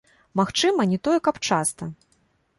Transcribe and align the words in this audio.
Магчыма, 0.39 0.87
не 0.95 0.99
тое 1.09 1.19
каб 1.29 1.41
часта. 1.51 1.91